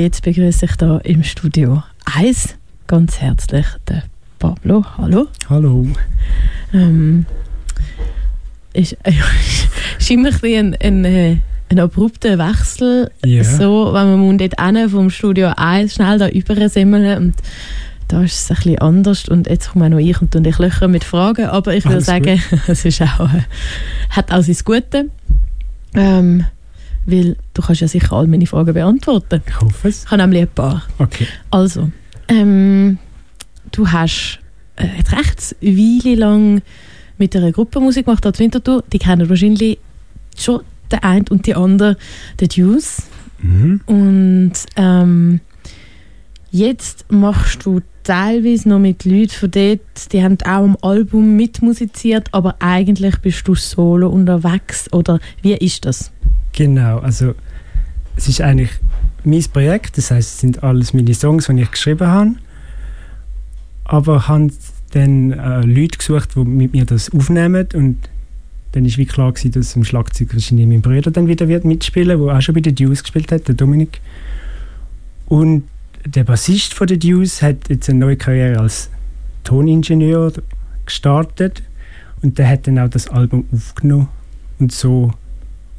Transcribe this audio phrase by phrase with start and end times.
[0.00, 2.56] Jetzt begrüße ich hier im Studio 1
[2.86, 4.00] ganz herzlich den
[4.38, 4.82] Pablo.
[4.96, 5.26] Hallo.
[5.50, 5.86] Hallo.
[6.72, 7.26] Ähm,
[8.72, 9.12] ist, äh,
[9.98, 11.36] ist immer ein, ein, äh,
[11.68, 13.10] ein abrupter Wechsel.
[13.26, 13.44] Ja.
[13.44, 17.34] So, wenn man dort hin vom Studio 1 schnell da übersemmeln und
[18.08, 20.88] da ist es ein bisschen anders und jetzt komme auch noch ich und dich löcher
[20.88, 23.42] mit Fragen, aber ich Alles sagen, es ist auch, äh,
[24.08, 25.10] hat auch sein Gute.
[25.92, 26.46] Ähm,
[27.06, 29.42] weil du kannst ja sicher all meine Fragen beantworten.
[29.46, 30.04] Ich hoffe es.
[30.04, 30.82] Ich habe nämlich ein paar.
[30.98, 31.26] Okay.
[31.50, 31.90] Also,
[32.28, 32.98] ähm,
[33.72, 34.38] du hast
[34.76, 36.62] äh, recht Weile lang
[37.18, 38.82] mit einer Gruppe Musik gemacht, als Winterthur.
[38.92, 39.78] Die kennen wahrscheinlich
[40.36, 41.96] schon der eine und die andere,
[42.38, 43.02] der Deuce.
[43.42, 43.80] Mhm.
[43.86, 45.40] Und ähm,
[46.50, 52.28] jetzt machst du teilweise noch mit Leuten von dort, die haben auch am Album mitmusiziert,
[52.32, 54.92] aber eigentlich bist du solo unterwegs.
[54.92, 56.10] Oder wie ist das?
[56.52, 57.34] Genau, also
[58.16, 58.70] es ist eigentlich
[59.24, 62.34] mein Projekt, das heißt, es sind alles meine Songs, die ich geschrieben habe.
[63.84, 64.50] Aber habe
[64.92, 67.96] dann äh, Leute gesucht, die mit mir das aufnehmen und
[68.72, 72.36] dann wie klar gewesen, dass im Schlagzeug wahrscheinlich mein Bruder dann wieder wird mitspielen, der
[72.36, 74.00] auch schon bei den Deuce gespielt hat, der Dominik.
[75.26, 75.64] Und
[76.04, 78.90] der Bassist von den Deuce hat jetzt eine neue Karriere als
[79.44, 80.32] Toningenieur
[80.86, 81.62] gestartet
[82.22, 84.08] und der hat dann auch das Album aufgenommen
[84.58, 85.12] und so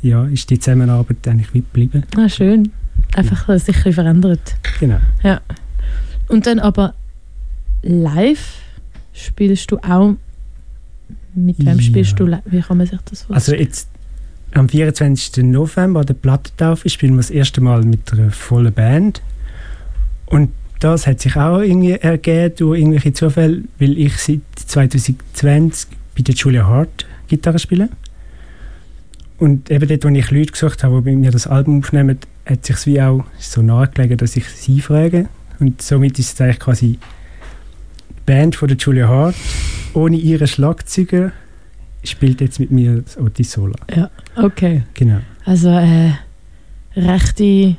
[0.01, 2.03] ja, ist die Zusammenarbeit eigentlich wie geblieben.
[2.17, 2.71] Ah, schön.
[3.15, 4.55] Einfach äh, sich ein verändert.
[4.79, 4.97] Genau.
[6.27, 6.93] Und dann aber
[7.83, 8.59] live
[9.13, 10.15] spielst du auch.
[11.33, 11.81] Mit wem Ja.
[11.81, 12.41] spielst du live?
[12.45, 13.35] Wie kann man sich das vorstellen?
[13.35, 13.89] Also jetzt
[14.53, 15.43] am 24.
[15.45, 19.21] November an der Plattentaufe spielen wir das erste Mal mit einer vollen Band.
[20.25, 26.23] Und das hat sich auch irgendwie ergeben durch irgendwelche Zufälle, weil ich seit 2020 bei
[26.23, 27.89] der Julia Hart Gitarre spiele.
[29.41, 32.63] Und eben dort, wo ich Leute gesucht habe, die bei mir das Album aufnehmen, hat
[32.65, 35.27] sich wie auch so nahegelegt, dass ich sie frage.
[35.59, 36.87] Und somit ist es eigentlich quasi
[38.09, 39.35] die Band von der Julia Hart
[39.95, 41.31] ohne ihren Schlagzeuger
[42.03, 43.75] spielt jetzt mit mir das Otis Sola.
[44.35, 44.83] okay.
[44.93, 45.19] Genau.
[45.43, 46.11] Also äh,
[46.95, 47.75] rechte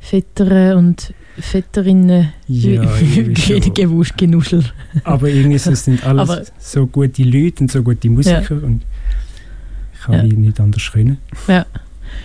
[0.00, 2.82] Väter und Väterinnen Ja,
[4.16, 4.64] genuschel.
[5.04, 8.82] Aber irgendwie so, es sind alles Aber- so gute Leute und so gute Musiker und
[9.98, 10.22] ich kann Ja.
[10.36, 11.18] nicht anders können.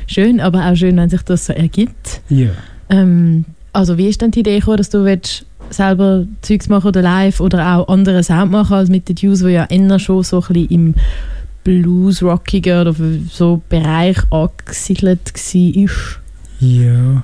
[0.07, 2.21] Schön, aber auch schön, wenn sich das so ergibt.
[2.29, 2.51] Ja.
[2.89, 7.01] Ähm, also wie ist denn die Idee gekommen, dass du willst selber Zeugs machen oder
[7.01, 10.41] live oder auch andere Sound machen als mit den Dudes, die ja eher schon so
[10.41, 10.95] ein bisschen im
[11.63, 12.95] Blues-rockigen oder
[13.31, 16.67] so Bereich angesiedelt war?
[16.69, 17.23] Ja.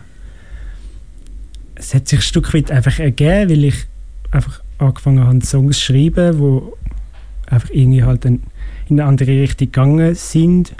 [1.75, 3.75] Es hat sich ein Stück weit einfach ergeben, weil ich
[4.31, 6.73] einfach angefangen habe, Songs zu schreiben, wo
[7.49, 8.43] einfach irgendwie halt ein,
[8.87, 10.75] in eine andere Richtung gegangen sind.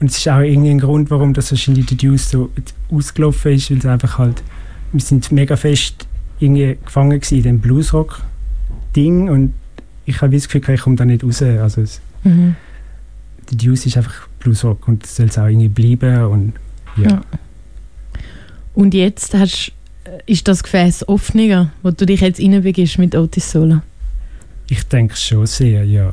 [0.00, 2.50] Und es ist auch irgendwie ein Grund, warum das wahrscheinlich die Deuce so
[2.90, 4.42] ausgelaufen ist, weil es einfach halt,
[4.92, 6.06] wir sind mega fest
[6.38, 9.52] irgendwie gefangen in dem Bluesrock-Ding und
[10.06, 11.42] ich habe das Gefühl, ich komme da nicht raus.
[11.42, 12.54] Also es, Mhm.
[13.50, 16.52] die Deuce ist einfach Bluesrock und das soll es auch irgendwie bleiben und
[16.96, 17.10] ja.
[17.10, 17.20] Ja.
[18.74, 19.72] Und jetzt hast,
[20.04, 23.82] äh, ist das Gefäß offener, wo du dich jetzt reinbegibst mit Otis Sola?
[24.70, 26.12] Ich denke schon sehr, ja.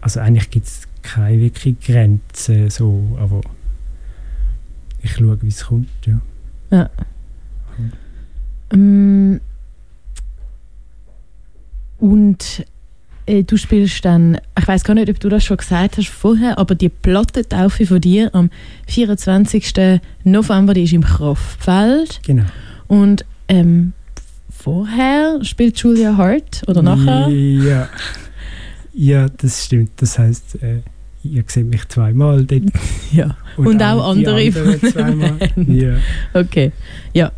[0.00, 3.40] Also eigentlich gibt es keine wirkliche Grenze, so, aber
[5.00, 6.90] ich schaue, wie es kommt, ja.
[8.72, 9.40] Ähm,
[11.98, 12.64] und
[13.26, 16.58] äh, du spielst dann, ich weiß gar nicht, ob du das schon gesagt hast vorher,
[16.58, 18.50] aber die Plattentaufe von dir am
[18.88, 20.00] 24.
[20.24, 22.20] November, die ist im Kraftfeld.
[22.24, 22.44] Genau.
[22.88, 23.92] Und ähm,
[24.66, 27.28] vorher spielt Julia Hart oder nachher?
[27.28, 27.88] Ja.
[28.92, 29.90] Ja, das stimmt.
[29.98, 30.80] Das heißt, äh,
[31.22, 32.62] ihr seht mich zweimal dort.
[33.12, 33.36] Ja.
[33.56, 35.32] Und auch die andere anderen von zweimal.
[35.68, 35.94] Ja.
[36.34, 36.72] Okay,
[37.12, 37.30] ja.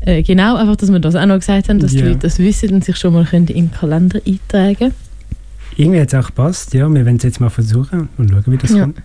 [0.00, 2.08] Äh, genau, einfach, dass wir das auch noch gesagt haben, dass die Ja.
[2.08, 4.92] Leute das wissen und sich schon mal können den Kalender eintragen
[5.78, 6.86] Irgendwie hat es auch gepasst, ja.
[6.92, 8.80] Wir werden es jetzt mal versuchen und schauen, wie das Ja.
[8.82, 9.00] kommt.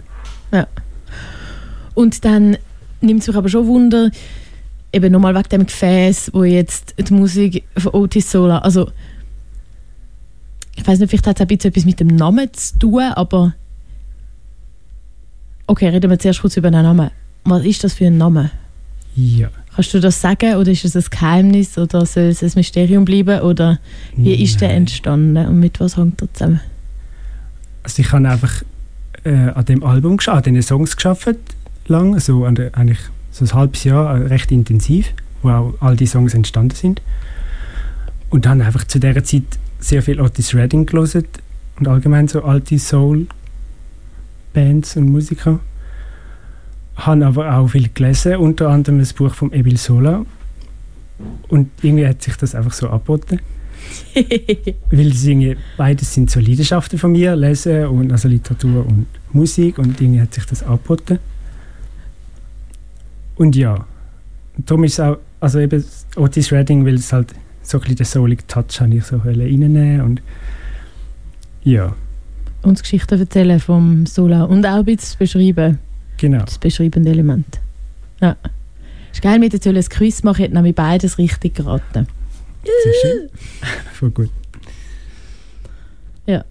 [1.93, 2.57] Und dann
[2.99, 4.11] nimmt es mich aber schon Wunder,
[4.93, 8.91] eben nochmal wegen dem Gefäß, wo jetzt die Musik von Otis Sola, also
[10.75, 13.53] ich weiß nicht, vielleicht hat es ein bisschen etwas mit dem Namen zu tun, aber
[15.67, 17.09] okay, reden wir zuerst kurz über den Namen.
[17.43, 18.51] Was ist das für ein Name?
[19.15, 19.49] Ja.
[19.75, 23.41] Kannst du das sagen oder ist es ein Geheimnis oder soll es ein Mysterium bleiben
[23.41, 23.79] oder
[24.15, 24.77] wie ist der Nein.
[24.77, 26.61] entstanden und mit was hängt er zusammen?
[27.83, 28.63] Also ich habe einfach
[29.23, 31.37] äh, an dem Album geschafft, an den Songs geschafft,
[31.87, 32.99] lang, so an der, eigentlich
[33.33, 37.01] so ein halbes Jahr, äh, recht intensiv, wo auch all die Songs entstanden sind.
[38.29, 39.43] Und dann einfach zu dieser Zeit
[39.79, 41.25] sehr viel Otis Redding gelesen
[41.79, 43.27] und allgemein so alte Soul-Bands
[44.97, 45.59] und Musiker.
[46.95, 50.23] habe aber auch viel gelesen, unter anderem das Buch von Emil Sola.
[51.47, 53.39] Und irgendwie hat sich das einfach so angeboten.
[54.13, 59.99] Weil irgendwie, beides sind so Leidenschaften von mir, Lesen und also Literatur und Musik und
[59.99, 61.17] irgendwie hat sich das angeboten.
[63.35, 63.85] Und ja,
[64.57, 65.83] darum ist es auch, also eben
[66.15, 70.01] Otis Redding, weil es halt so ein bisschen den soulig Touch habe ich so reinnehmen
[70.01, 70.21] und
[71.63, 71.95] ja.
[72.61, 75.79] Uns Geschichten erzählen vom Sola und auch ein bisschen beschreiben.
[76.17, 76.43] Genau.
[76.43, 77.59] Das beschreibende Element.
[78.21, 78.37] Ja.
[79.11, 82.07] Ist geil, mit der ein Quiz machen, hätten nämlich beides richtig geraten.
[82.63, 83.29] Sehr schön.
[83.93, 84.29] Voll gut.
[86.25, 86.45] Ja.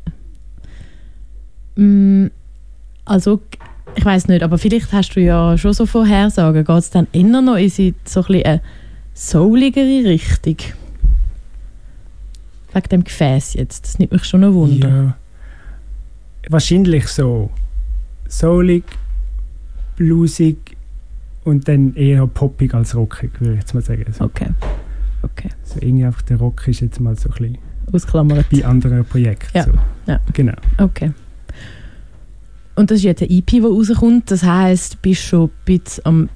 [1.77, 2.27] Mm,
[3.05, 3.41] also,
[3.95, 6.65] ich weiß nicht, aber vielleicht hast du ja schon so Vorhersagen.
[6.65, 8.61] Geht es dann eher noch in so ein bisschen eine
[9.15, 10.57] souligere Richtung?
[12.73, 13.85] Wegen dem Gefäß jetzt.
[13.85, 14.89] Das nimmt mich schon ein Wunder.
[14.89, 15.17] Ja.
[16.49, 17.51] Wahrscheinlich so
[18.29, 18.85] soulig,
[19.97, 20.57] bluesig
[21.45, 24.07] und dann eher poppig als rockig, würde ich jetzt mal sagen.
[24.13, 24.49] So, Okay.
[25.25, 25.51] Okay.
[25.63, 27.59] so irgendwie einfach der Rock ist jetzt mal so ein bisschen
[27.93, 28.47] Ausklammert.
[28.51, 29.57] bei anderen Projekten.
[29.57, 29.65] Ja.
[29.65, 29.73] So.
[30.07, 30.21] Ja.
[30.33, 30.55] Genau.
[30.79, 31.13] Okay.
[32.75, 34.31] Und das ist jetzt eine EP, die rauskommt.
[34.31, 36.29] Das heisst, du bist schon ein bisschen am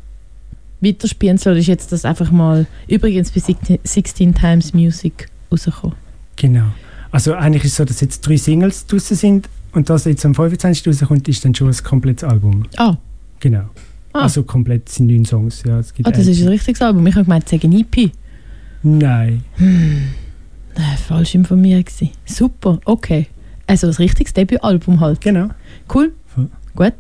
[0.81, 1.39] Weiterspielen.
[1.39, 3.43] Oder ist jetzt das einfach mal übrigens bei
[3.85, 5.97] 16 Times Music rausgekommen?
[6.37, 6.67] Genau.
[7.11, 10.35] Also eigentlich ist es so, dass jetzt drei Singles draussen sind und das jetzt am
[10.35, 10.87] 25.
[10.87, 12.65] rauskommt, ist dann schon ein komplettes Album.
[12.77, 12.97] Ah,
[13.41, 13.65] Genau.
[14.13, 14.23] Ah.
[14.23, 15.63] Also komplett sind neun Songs.
[15.67, 17.07] Ja, es gibt ah das ist ein richtiges Album.
[17.07, 18.11] Ich habe gemeint, es sei eine EP.
[18.83, 19.43] Nein.
[19.59, 22.11] Äh, falsch informiert gewesen.
[22.25, 23.27] Super, okay.
[23.67, 25.21] Also ein richtiges Debütalbum halt.
[25.21, 25.49] Genau.
[25.93, 26.13] Cool.
[26.77, 26.95] Gut.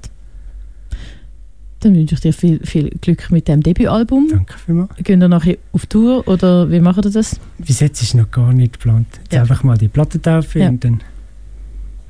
[1.81, 4.28] Dann wünsche ich dir viel, viel Glück mit dem Debütalbum.
[4.31, 4.90] Danke vielmals.
[5.05, 7.38] Gehen wir nachher auf Tour oder wie machen wir das?
[7.58, 9.06] Bis jetzt ist noch gar nicht geplant.
[9.25, 9.43] Jetzt Ja.
[9.43, 10.69] einfach mal die Platte taufen Ja.
[10.69, 11.00] und dann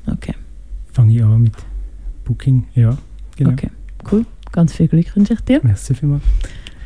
[0.09, 0.33] Okay,
[0.93, 1.53] fange ich an mit
[2.23, 2.65] Booking.
[2.75, 2.97] Ja,
[3.35, 3.51] genau.
[3.51, 3.69] okay,
[4.09, 4.25] cool.
[4.53, 5.59] Ganz viel Glück wünsche ich dir.
[5.61, 6.23] Merci vielmals.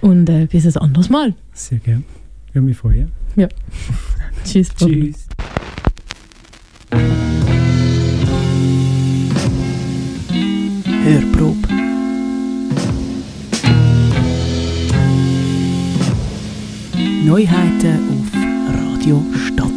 [0.01, 1.35] Und äh, bis ein anderes Mal.
[1.53, 2.01] Sehr gerne.
[2.51, 3.11] Würde mich freuen.
[4.43, 4.69] Tschüss.
[4.73, 5.11] Bobby.
[5.13, 5.20] Tschüss.
[17.31, 19.70] Neuheiten auf Radio Stadtfilter.